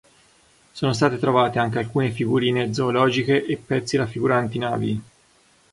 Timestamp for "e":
3.45-3.55